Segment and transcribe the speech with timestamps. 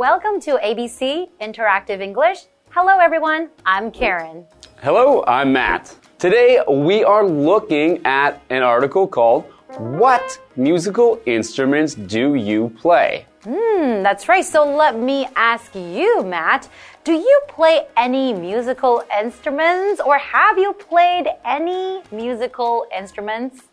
[0.00, 2.46] Welcome to ABC Interactive English.
[2.70, 3.50] Hello, everyone.
[3.66, 4.46] I'm Karen.
[4.82, 5.94] Hello, I'm Matt.
[6.18, 9.44] Today we are looking at an article called
[9.76, 13.26] What Musical Instruments Do You Play?
[13.44, 14.42] Hmm, that's right.
[14.42, 16.70] So let me ask you, Matt.
[17.04, 23.64] Do you play any musical instruments or have you played any musical instruments?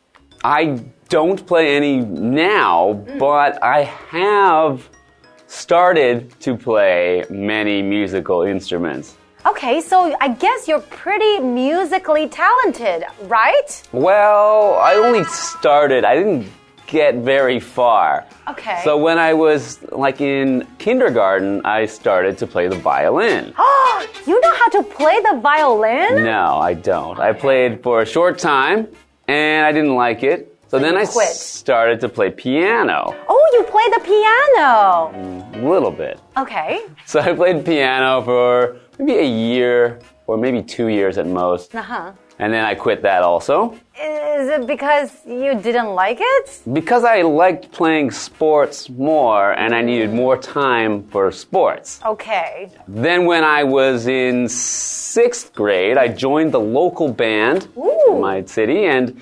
[0.44, 4.90] I don't play any now, but I have
[5.48, 9.18] started to play many musical instruments.
[9.46, 13.82] Okay, so I guess you're pretty musically talented, right?
[13.94, 16.52] Well, I only started, I didn't
[16.86, 18.26] get very far.
[18.50, 18.82] Okay.
[18.84, 23.54] So when I was like in kindergarten, I started to play the violin.
[23.58, 26.24] Oh, you know how to play the violin?
[26.24, 27.20] No, I don't.
[27.20, 28.88] I played for a short time
[29.28, 30.57] and I didn't like it.
[30.70, 31.30] So, then I quit.
[31.30, 35.12] started to play piano Oh, you play the piano.
[35.56, 36.20] a little bit.
[36.38, 36.82] Okay.
[37.06, 41.74] So I played piano for maybe a year or maybe two years at most.
[41.74, 42.12] Uh huh.
[42.40, 46.46] And then I quit that also Is it because you didn't like it?
[46.74, 52.00] because I liked playing sports more and I needed more time for sports.
[52.06, 52.70] Okay.
[52.88, 58.04] Then when I was in sixth grade, I joined the local band Ooh.
[58.10, 59.20] in my city and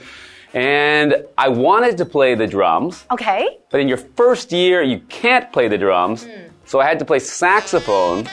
[0.55, 3.05] and I wanted to play the drums.
[3.11, 3.59] Okay.
[3.69, 6.25] But in your first year, you can't play the drums.
[6.65, 8.27] So I had to play saxophone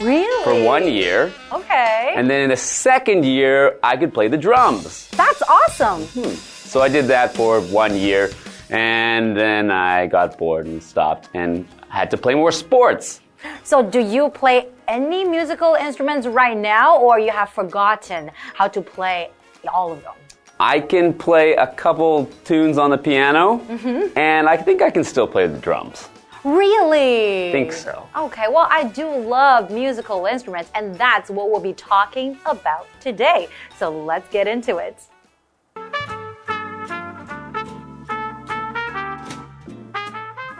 [0.00, 0.44] Really?
[0.44, 1.32] for one year.
[1.52, 2.12] Okay.
[2.16, 5.08] And then in the second year, I could play the drums.
[5.10, 6.02] That's awesome.
[6.08, 6.34] Hmm.
[6.34, 8.30] So I did that for one year.
[8.70, 13.20] And then I got bored and stopped and had to play more sports.
[13.62, 18.82] So, do you play any musical instruments right now, or you have forgotten how to
[18.82, 19.30] play
[19.72, 20.12] all of them?
[20.60, 24.18] I can play a couple tunes on the piano, mm-hmm.
[24.18, 26.08] and I think I can still play the drums.
[26.44, 27.52] Really?
[27.52, 28.08] Think so.
[28.16, 33.48] Okay, well, I do love musical instruments, and that's what we'll be talking about today.
[33.76, 35.00] So, let's get into it.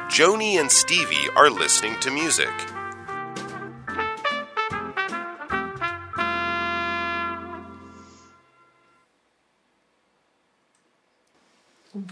[0.08, 2.50] Joni and Stevie are listening to music.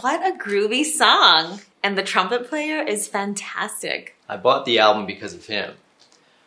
[0.01, 1.61] What a groovy song!
[1.83, 4.15] And the trumpet player is fantastic.
[4.29, 5.75] I bought the album because of him.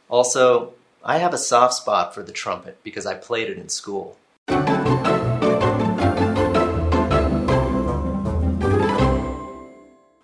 [0.07, 0.73] Also,
[1.03, 4.17] I have a soft spot for the trumpet because I played it in school.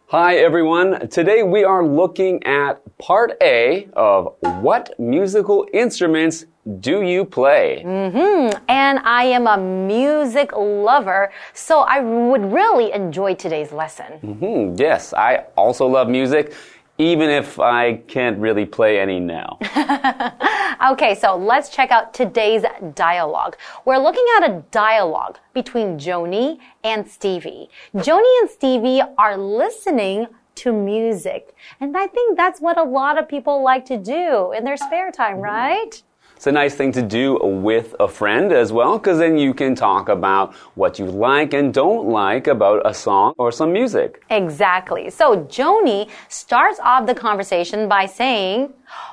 [0.10, 1.08] Hi, everyone.
[1.10, 6.46] Today we are looking at part A of What Musical Instruments
[6.80, 7.84] Do You Play?
[7.86, 8.64] Mm-hmm.
[8.68, 14.20] And I am a music lover, so I would really enjoy today's lesson.
[14.24, 14.76] Mm-hmm.
[14.80, 16.54] yes, I also love music,
[16.98, 19.60] even if I can't really play any now.
[20.92, 22.64] Okay, so let's check out today's
[22.96, 23.56] dialogue.
[23.86, 27.70] We're looking at a dialogue between Joni and Stevie.
[27.96, 31.56] Joni and Stevie are listening to music.
[31.80, 35.12] And I think that's what a lot of people like to do in their spare
[35.12, 36.04] time, right?
[36.46, 39.74] It's a nice thing to do with a friend as well, because then you can
[39.74, 44.24] talk about what you like and don't like about a song or some music.
[44.30, 45.10] Exactly.
[45.10, 48.72] So Joni starts off the conversation by saying,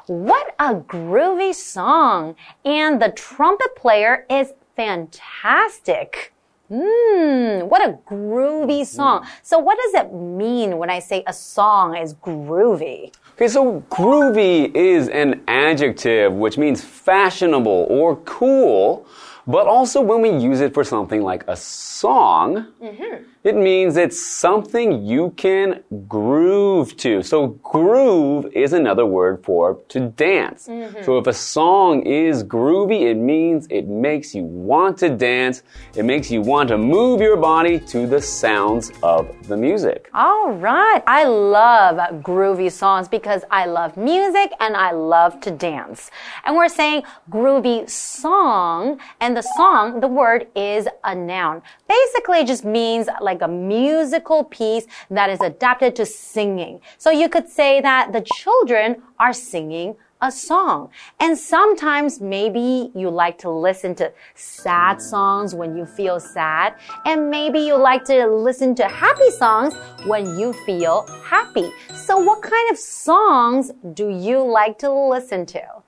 [0.08, 2.36] What a groovy song!
[2.66, 6.34] And the trumpet player is fantastic.
[6.70, 9.26] Mmm, what a groovy song.
[9.42, 13.12] So what does it mean when I say a song is groovy?
[13.34, 19.06] Okay, so groovy is an adjective which means fashionable or cool,
[19.46, 23.24] but also when we use it for something like a song, mm-hmm.
[23.44, 27.22] it means it's something you can groove to.
[27.22, 30.68] So groove is another word for to dance.
[30.68, 31.02] Mm-hmm.
[31.02, 35.62] So if a song is groovy, it means it makes you want to dance.
[35.94, 40.08] It makes you want to move your body to the sounds of the music.
[40.14, 41.02] All right.
[41.06, 46.10] I love groovy songs because I love music and I love to dance.
[46.44, 51.62] And we're saying groovy song, and the song, the word is a noun.
[51.88, 56.80] Basically, it just means like a musical piece that is adapted to singing.
[56.98, 60.88] So you could say that the children are singing a song.
[61.18, 66.76] And sometimes maybe you like to listen to sad songs when you feel sad.
[67.04, 69.74] And maybe you like to listen to happy songs
[70.06, 71.72] when you feel happy.
[71.94, 75.81] So what kind of songs do you like to listen to?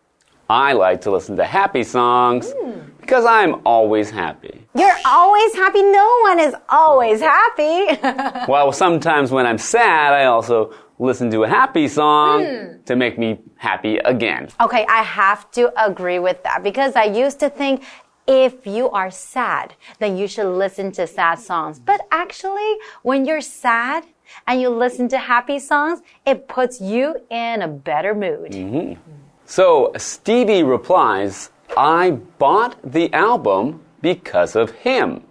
[0.48, 2.80] I like to listen to happy songs hmm.
[3.00, 4.66] because I'm always happy.
[4.76, 5.82] You're always happy.
[5.82, 7.98] No one is always happy.
[8.48, 12.82] Well, sometimes when I'm sad, I also listen to a happy song hmm.
[12.84, 14.48] to make me happy again.
[14.60, 17.82] okay, I have to agree with that because I used to think
[18.26, 21.78] if you are sad, then you should listen to sad songs.
[21.78, 24.04] But actually, when you're sad
[24.46, 28.52] and you listen to happy songs, it puts you in a better mood.
[28.52, 29.23] Mm-hmm.
[29.46, 35.22] So Stevie replies, I bought the album because of him.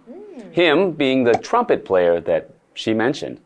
[0.52, 3.40] Him being the trumpet player that she mentioned.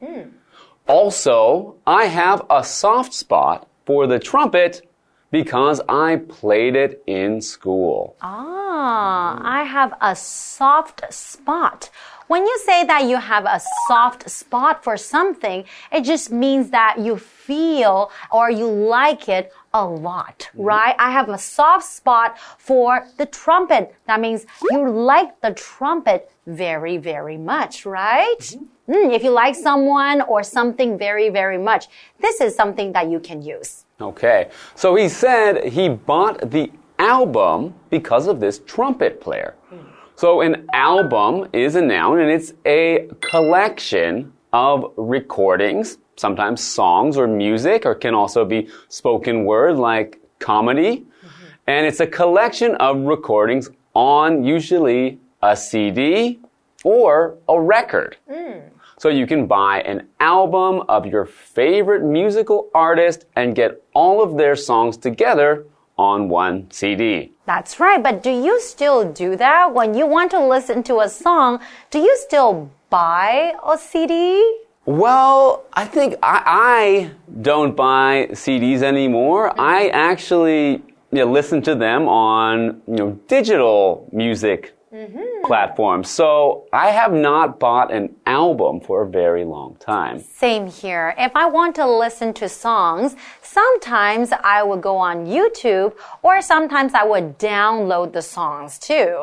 [0.87, 4.87] Also, I have a soft spot for the trumpet
[5.31, 8.17] because I played it in school.
[8.23, 11.91] Ah, I have a soft spot.
[12.29, 16.99] When you say that you have a soft spot for something, it just means that
[16.99, 20.63] you feel or you like it a lot, mm-hmm.
[20.63, 20.95] right?
[20.99, 23.95] I have a soft spot for the trumpet.
[24.07, 28.37] That means you like the trumpet very, very much, right?
[28.41, 28.93] Mm-hmm.
[28.93, 31.89] Mm, if you like someone or something very, very much,
[32.21, 33.87] this is something that you can use.
[34.03, 39.55] Okay, so he said he bought the album because of this trumpet player.
[39.73, 39.88] Mm.
[40.19, 47.29] So an album is a noun and it's a collection of recordings, sometimes songs or
[47.29, 50.97] music, or can also be spoken word like comedy.
[50.97, 51.47] Mm-hmm.
[51.69, 56.41] And it's a collection of recordings on usually a CD
[56.83, 58.17] or a record.
[58.29, 58.71] Mm.
[58.99, 64.37] So you can buy an album of your favorite musical artist and get all of
[64.37, 65.65] their songs together
[65.99, 67.33] on one CD.
[67.47, 69.75] That's right, but do you still do that?
[69.75, 71.61] When you want to listen to a song,
[71.91, 74.61] do you still buy a CD?
[74.85, 77.11] Well, I think I, I
[77.43, 79.51] don't buy CDs anymore.
[79.51, 79.61] Mm-hmm.
[79.61, 85.45] I actually you know, listen to them on you know digital music mm-hmm.
[85.45, 86.11] platforms.
[86.11, 90.21] So I have not bought an album for a very long time.
[90.21, 91.15] Same here.
[91.19, 93.17] If I want to listen to songs,
[93.59, 99.15] sometimes I would go on YouTube or sometimes I would download the songs too.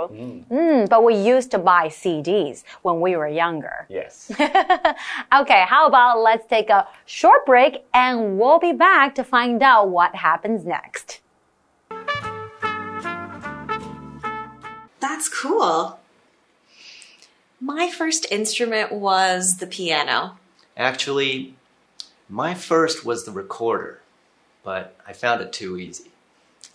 [0.51, 3.77] Mm, but we used to buy CDs when we were younger.
[3.89, 4.31] Yes.
[5.41, 9.89] Okay, how about let's take a short break and we'll be back to find out
[9.89, 11.19] what happens next.
[15.05, 15.99] That's cool.
[17.59, 20.37] My first instrument was the piano.
[20.77, 21.55] Actually,
[22.29, 24.01] my first was the recorder,
[24.65, 26.11] but I found it too easy.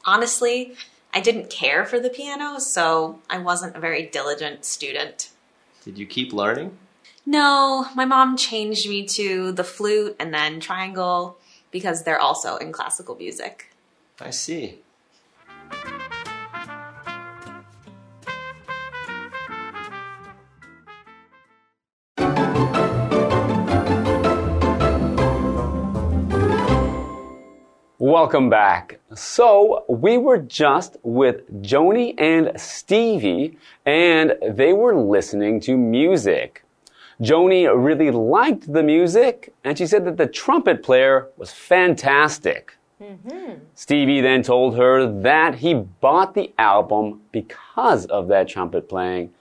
[0.06, 0.74] Honestly,
[1.12, 5.30] I didn't care for the piano, so I wasn't a very diligent student.
[5.84, 6.78] Did you keep learning?
[7.26, 11.36] No, my mom changed me to the flute and then triangle
[11.70, 13.74] because they're also in classical music.
[14.20, 14.78] I see.
[28.10, 28.98] Welcome back.
[29.14, 36.64] So, we were just with Joni and Stevie, and they were listening to music.
[37.20, 42.74] Joni really liked the music, and she said that the trumpet player was fantastic.
[43.00, 43.60] Mm-hmm.
[43.76, 49.32] Stevie then told her that he bought the album because of that trumpet playing,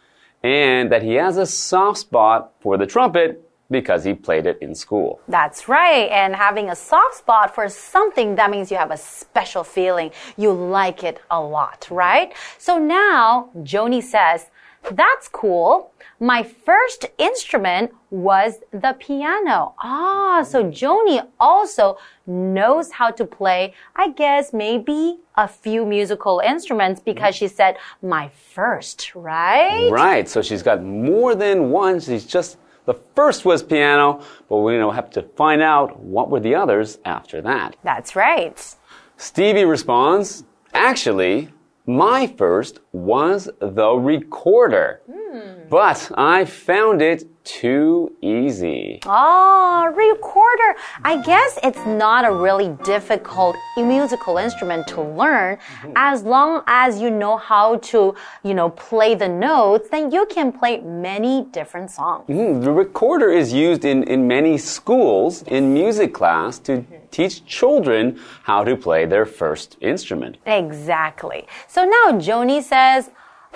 [0.44, 4.74] and that he has a soft spot for the trumpet because he played it in
[4.74, 5.22] school.
[5.28, 6.10] That's right.
[6.10, 10.12] And having a soft spot for something, that means you have a special feeling.
[10.38, 12.34] You like it a lot, right?
[12.58, 14.48] So now Joni says,
[14.92, 15.92] that's cool.
[16.22, 19.74] My first instrument was the piano.
[19.84, 27.02] Ah, so Joni also knows how to play, I guess, maybe a few musical instruments
[27.02, 29.90] because she said, my first, right?
[29.92, 32.00] Right, so she's got more than one.
[32.00, 36.40] She's just, the first was piano, but we know, have to find out what were
[36.40, 37.76] the others after that.
[37.84, 38.76] That's right.
[39.18, 40.44] Stevie responds,
[40.74, 41.50] actually,
[41.86, 45.68] my first was the recorder, hmm.
[45.70, 49.00] but I found it too easy.
[49.06, 50.80] Oh, recorder.
[51.04, 55.58] I guess it's not a really difficult musical instrument to learn.
[55.58, 55.94] Mm-hmm.
[55.96, 60.52] As long as you know how to, you know, play the notes, then you can
[60.52, 62.26] play many different songs.
[62.28, 66.96] Mm, The recorder is used in, in many schools in music class to mm-hmm.
[67.10, 70.38] teach children how to play their first instrument.
[70.46, 71.48] Exactly.
[71.68, 73.10] So now Joni says,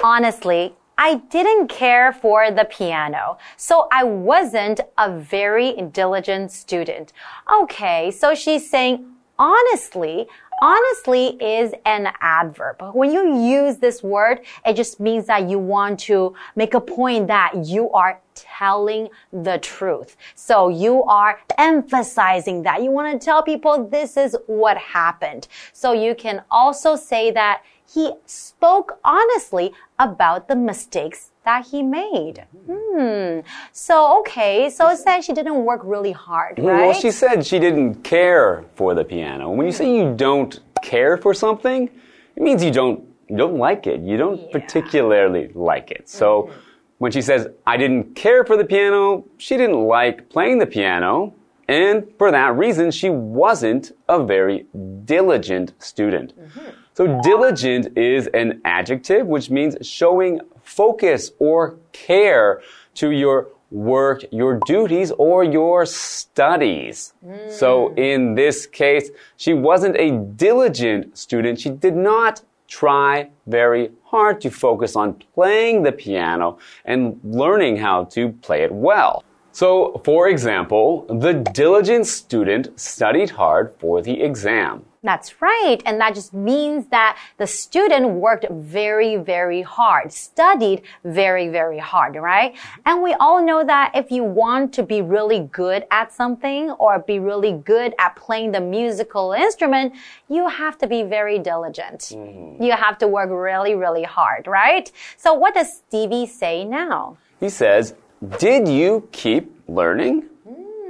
[0.04, 7.14] honestly, I didn't care for the piano, so I wasn't a very diligent student.
[7.62, 9.06] Okay, so she's saying,
[9.40, 10.28] honestly,
[10.62, 12.82] honestly is an adverb.
[12.94, 17.28] When you use this word, it just means that you want to make a point
[17.28, 20.16] that you are telling the truth.
[20.36, 22.82] So you are emphasizing that.
[22.84, 25.48] You want to tell people this is what happened.
[25.74, 32.46] So you can also say that he spoke honestly about the mistakes that he made.
[32.68, 33.40] Hmm.
[33.72, 34.70] So, okay.
[34.70, 36.88] So it said she didn't work really hard, right?
[36.88, 39.52] Well, she said she didn't care for the piano.
[39.52, 41.90] When you say you don't care for something,
[42.36, 44.02] it means you don't you don't like it.
[44.02, 46.10] You don't particularly like it.
[46.10, 46.52] So
[46.98, 51.34] when she says I didn't care for the piano, she didn't like playing the piano,
[51.68, 54.66] and for that reason she wasn't a very
[55.06, 56.38] diligent student.
[56.40, 56.70] Mm-hmm.
[56.94, 62.62] So diligent is an adjective which means showing focus or care
[62.96, 67.14] to your work, your duties, or your studies.
[67.26, 67.52] Mm.
[67.52, 71.60] So in this case, she wasn't a diligent student.
[71.60, 78.06] She did not try very hard to focus on playing the piano and learning how
[78.06, 79.24] to play it well.
[79.54, 84.86] So, for example, the diligent student studied hard for the exam.
[85.04, 85.78] That's right.
[85.86, 92.16] And that just means that the student worked very, very hard, studied very, very hard,
[92.16, 92.56] right?
[92.88, 96.98] And we all know that if you want to be really good at something or
[97.00, 99.94] be really good at playing the musical instrument,
[100.30, 102.00] you have to be very diligent.
[102.00, 102.64] Mm-hmm.
[102.64, 104.92] You have to work really, really hard, right?
[105.18, 107.18] So what does Stevie say now?
[107.40, 107.94] He says,
[108.38, 110.30] Did you keep learning?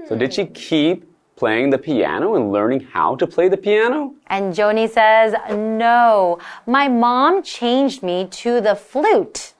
[0.07, 4.13] So, did she keep playing the piano and learning how to play the piano?
[4.27, 6.37] And Joni says, no,
[6.67, 9.53] my mom changed me to the flute.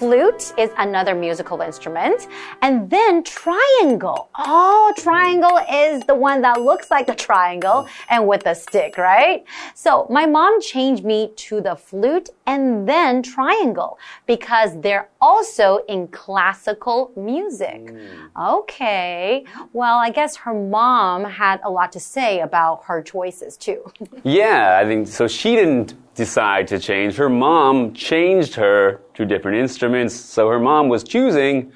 [0.00, 2.26] Flute is another musical instrument.
[2.62, 4.30] And then triangle.
[4.34, 9.44] Oh, triangle is the one that looks like a triangle and with a stick, right?
[9.74, 16.08] So my mom changed me to the flute and then triangle because they're also in
[16.08, 17.90] classical music.
[17.90, 18.54] Hmm.
[18.56, 19.44] Okay.
[19.74, 23.84] Well, I guess her mom had a lot to say about her choices too.
[24.22, 25.26] Yeah, I think so.
[25.26, 27.16] She didn't decide to change.
[27.16, 31.72] Her mom changed her to different instruments, so her mom was choosing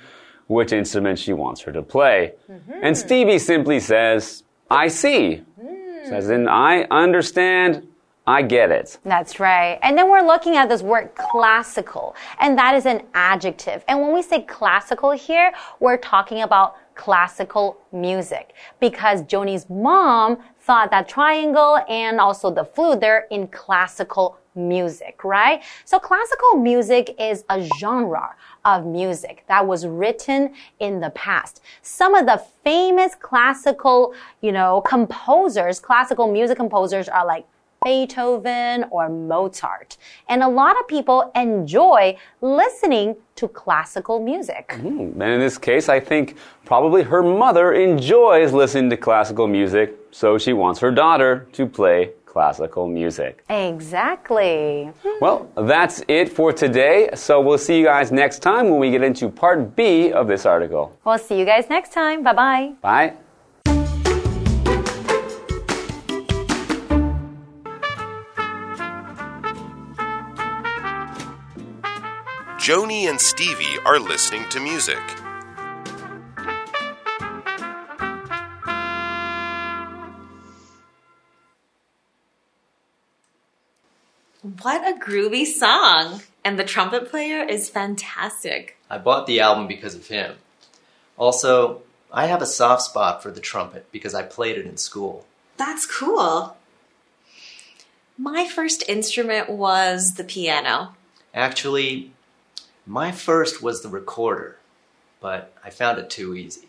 [0.47, 2.35] which instrument she wants her to play.
[2.50, 2.73] Mm-hmm.
[2.83, 5.43] And Stevie simply says, I see.
[5.61, 6.09] Mm-hmm.
[6.09, 7.87] Says in, I understand,
[8.26, 8.99] I get it.
[9.05, 9.79] That's right.
[9.83, 13.85] And then we're looking at this word classical, and that is an adjective.
[13.88, 20.90] And when we say classical here, we're talking about classical music because Joni's mom thought
[20.90, 25.62] that triangle and also the flute, they're in classical music, right?
[25.85, 31.61] So classical music is a genre of music that was written in the past.
[31.83, 37.44] Some of the famous classical, you know, composers, classical music composers are like
[37.85, 39.97] Beethoven or Mozart.
[40.29, 44.73] And a lot of people enjoy listening to classical music.
[44.81, 45.21] Hmm.
[45.21, 50.38] And in this case, I think probably her mother enjoys listening to classical music, so
[50.38, 53.45] she wants her daughter to play classical music.
[53.49, 54.91] Exactly.
[55.03, 55.19] Hmm.
[55.21, 57.11] Well, that's it for today.
[57.14, 60.45] So we'll see you guys next time when we get into part B of this
[60.45, 60.99] article.
[61.05, 62.25] We'll see you guys next time.
[62.25, 62.73] Bye bye.
[62.81, 63.24] Bye.
[72.64, 74.97] Joni and Stevie are listening to music.
[84.62, 86.23] What a groovy song!
[86.42, 88.78] And the trumpet player is fantastic.
[88.88, 90.37] I bought the album because of him.
[91.18, 95.26] Also, I have a soft spot for the trumpet because I played it in school.
[95.59, 96.56] That's cool.
[98.16, 100.97] My first instrument was the piano.
[101.35, 102.14] Actually,
[102.87, 104.59] my first was the recorder,
[105.21, 106.69] but I found it too easy.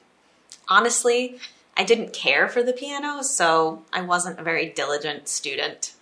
[0.67, 1.39] Honestly,
[1.77, 5.93] I didn't care for the piano, so I wasn't a very diligent student.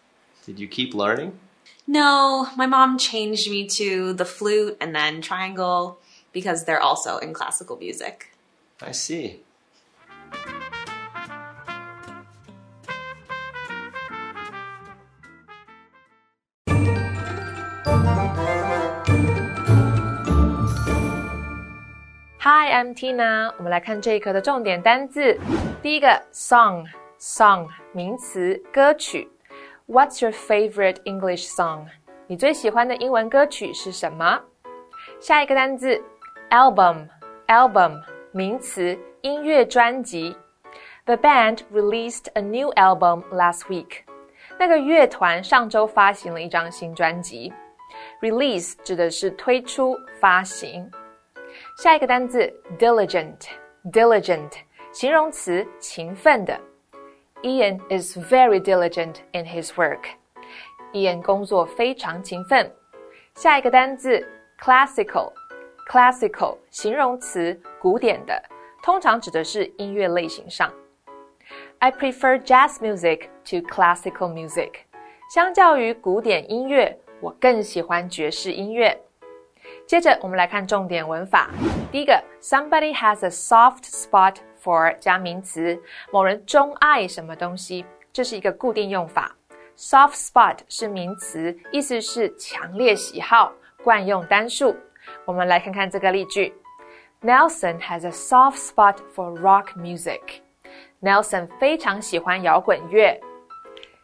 [0.46, 1.40] Did you keep learning?
[1.88, 6.00] No, my mom changed me to the flute and then triangle
[6.32, 8.34] because they're also in classical music.
[8.82, 9.42] I see.
[22.46, 23.54] Hi, I'm Tina。
[23.58, 25.40] 我们来看这一课的重点单字。
[25.82, 29.32] 第一个，song，song 名词，歌曲。
[29.88, 31.86] What's your favorite English song？
[32.28, 34.42] 你最喜欢的英文歌曲是什么？
[35.22, 36.04] 下一个单字
[36.50, 38.02] ，album，album
[38.34, 40.36] 名词，音乐专辑。
[41.06, 44.00] The band released a new album last week。
[44.60, 47.54] 那个乐团上周发行了一张新专辑。
[48.20, 50.92] Release 指的是推出、发行。
[51.77, 54.51] 下一个单字 diligent，diligent
[54.93, 56.59] 形容词，勤奋的。
[57.43, 60.01] Ian is very diligent in his work.
[60.93, 62.73] Ian 工作非常勤奋。
[63.35, 64.27] 下一个单字
[64.61, 68.43] classical，classical 形容词，古典的，
[68.83, 70.73] 通常指的是音乐类型上。
[71.79, 74.73] I prefer jazz music to classical music.
[75.33, 79.01] 相较于古典音乐，我更喜欢爵士音乐。
[79.86, 81.50] 接着，我们来看重点文法。
[81.92, 85.80] 第一个，somebody has a soft spot for 加名词，
[86.12, 89.36] 某人钟爱什么东西，这是一个固定用法。
[89.78, 93.52] soft spot 是名词，意思是强烈喜好，
[93.84, 94.76] 惯用单数。
[95.26, 96.54] 我们来看看这个例句
[97.22, 100.22] ：Nelson has a soft spot for rock music.
[101.02, 103.20] Nelson 非常喜欢摇滚乐。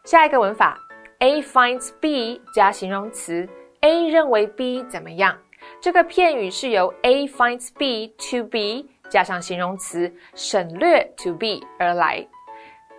[0.04, 0.78] 下一个文法
[1.20, 3.48] ，A finds B 加形容词
[3.80, 5.36] ，A 认为 B 怎么样？
[5.80, 12.26] 这个片语是由 A finds B to be 加上形容词省略 to be 而来。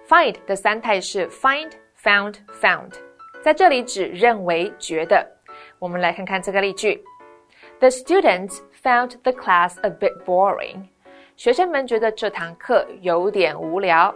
[0.07, 1.71] Find 的三态是 find、
[2.01, 2.91] found、found，
[3.43, 5.25] 在这里指认为、觉得。
[5.77, 7.03] 我们来看看这个例句
[7.79, 10.87] ：The students found the class a bit boring.
[11.37, 14.13] 学生们觉得这堂课有点无聊。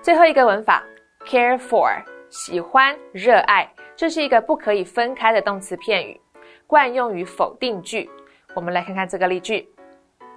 [0.00, 0.84] 最后一个文法
[1.26, 6.18] ，care for，喜欢、热爱，这是一个不可以分开的动词片语，
[6.72, 8.08] 惯用于否定句。
[8.54, 9.68] 我们来看看这个例句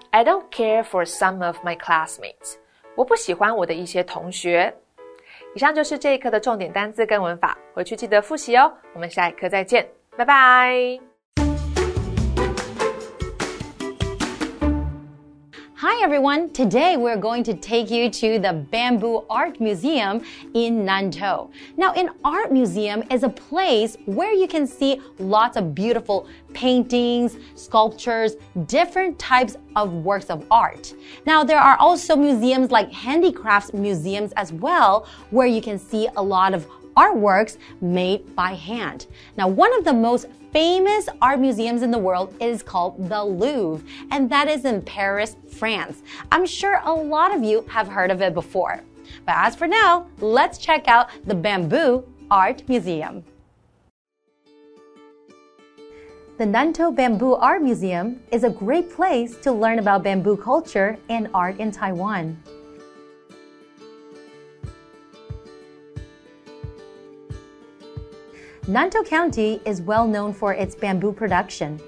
[0.10, 2.58] ：I don't care for some of my classmates。
[2.94, 4.76] 我不喜欢我的一些同学。
[5.56, 8.70] 以上就是这一课的重点单词跟文法，回去记得复习哦。
[8.94, 11.15] 我们下一课再见，拜拜。
[16.06, 16.52] Everyone!
[16.52, 21.50] Today we're going to take you to the Bamboo Art Museum in Nantou.
[21.78, 27.38] Now, an art museum is a place where you can see lots of beautiful paintings,
[27.56, 28.36] sculptures,
[28.68, 30.94] different types of works of art.
[31.26, 36.22] Now, there are also museums like handicrafts museums as well, where you can see a
[36.22, 39.08] lot of artworks made by hand.
[39.38, 43.86] Now, one of the most famous art museums in the world is called the Louvre,
[44.10, 46.02] and that is in Paris, France.
[46.32, 48.82] I'm sure a lot of you have heard of it before.
[49.26, 53.26] But as for now, let's check out the Bamboo Art Museum.
[56.38, 61.28] The Nantou Bamboo Art Museum is a great place to learn about bamboo culture and
[61.34, 62.42] art in Taiwan.
[68.68, 71.80] Nantou County is well known for its bamboo production.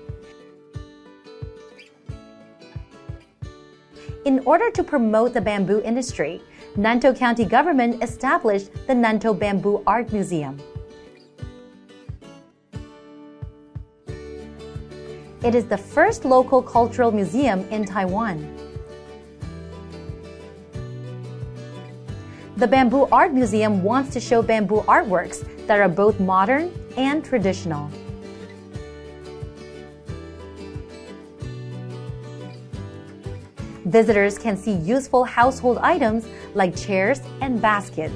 [4.25, 6.39] In order to promote the bamboo industry,
[6.75, 10.61] Nantou County government established the Nantou Bamboo Art Museum.
[15.43, 18.66] It is the first local cultural museum in Taiwan.
[22.57, 27.87] The Bamboo Art Museum wants to show bamboo artworks that are both modern and traditional.
[33.85, 38.15] Visitors can see useful household items like chairs and baskets.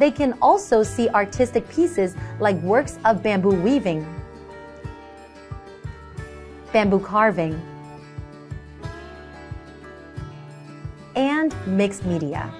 [0.00, 4.04] They can also see artistic pieces like works of bamboo weaving,
[6.72, 7.60] bamboo carving,
[11.14, 12.52] and mixed media.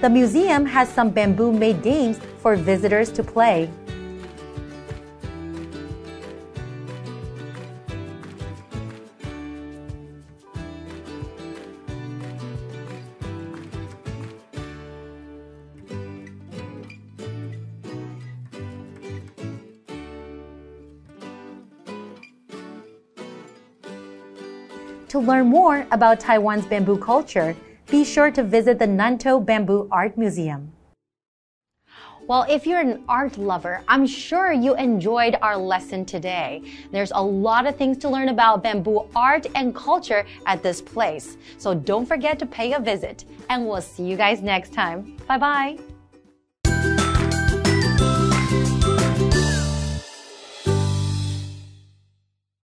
[0.00, 3.70] The museum has some bamboo made games for visitors to play.
[25.12, 27.54] To learn more about Taiwan's bamboo culture,
[27.90, 30.72] be sure to visit the Nantou Bamboo Art Museum.
[32.26, 36.62] Well, if you're an art lover, I'm sure you enjoyed our lesson today.
[36.92, 41.36] There's a lot of things to learn about bamboo art and culture at this place.
[41.58, 43.26] So don't forget to pay a visit.
[43.50, 45.18] And we'll see you guys next time.
[45.28, 45.78] Bye bye.